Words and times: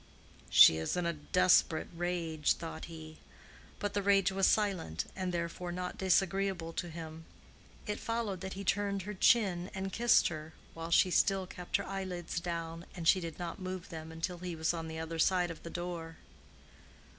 "She 0.49 0.77
is 0.77 0.97
in 0.97 1.05
a 1.05 1.13
desperate 1.13 1.87
rage," 1.95 2.53
thought 2.53 2.85
he. 2.85 3.19
But 3.77 3.93
the 3.93 4.01
rage 4.01 4.31
was 4.31 4.47
silent, 4.47 5.05
and 5.15 5.31
therefore 5.31 5.71
not 5.71 5.99
disagreeable 5.99 6.73
to 6.73 6.89
him. 6.89 7.25
It 7.85 7.99
followed 7.99 8.41
that 8.41 8.53
he 8.53 8.63
turned 8.63 9.03
her 9.03 9.13
chin 9.13 9.69
and 9.75 9.93
kissed 9.93 10.29
her, 10.29 10.55
while 10.73 10.89
she 10.89 11.11
still 11.11 11.45
kept 11.45 11.77
her 11.77 11.85
eyelids 11.85 12.39
down, 12.39 12.87
and 12.95 13.07
she 13.07 13.19
did 13.19 13.37
not 13.37 13.59
move 13.59 13.89
them 13.89 14.11
until 14.11 14.39
he 14.39 14.55
was 14.55 14.73
on 14.73 14.87
the 14.87 14.97
other 14.97 15.19
side 15.19 15.51
of 15.51 15.61
the 15.61 15.69
door. 15.69 16.17